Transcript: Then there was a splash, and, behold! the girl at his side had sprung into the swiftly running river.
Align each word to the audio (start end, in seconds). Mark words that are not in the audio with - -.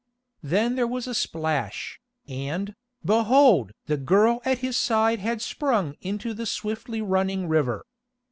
Then 0.41 0.73
there 0.73 0.87
was 0.87 1.05
a 1.05 1.13
splash, 1.13 2.01
and, 2.27 2.75
behold! 3.05 3.71
the 3.85 3.97
girl 3.97 4.41
at 4.43 4.57
his 4.57 4.75
side 4.75 5.19
had 5.19 5.43
sprung 5.43 5.95
into 6.01 6.33
the 6.33 6.47
swiftly 6.47 7.03
running 7.03 7.47
river. 7.47 7.85